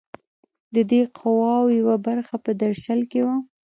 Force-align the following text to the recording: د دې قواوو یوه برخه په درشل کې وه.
د 0.75 0.75
دې 0.91 1.01
قواوو 1.17 1.75
یوه 1.79 1.95
برخه 2.07 2.35
په 2.43 2.51
درشل 2.61 2.99
کې 3.11 3.21
وه. 3.25 3.35